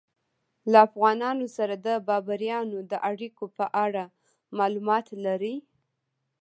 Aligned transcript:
له 0.71 0.77
افغانانو 0.87 1.45
سره 1.57 1.73
د 1.87 1.89
بابریانو 2.07 2.77
د 2.91 2.93
اړیکو 3.09 3.45
په 3.57 3.65
اړه 3.85 4.03
معلومات 4.57 5.05
لرئ؟ 5.25 5.55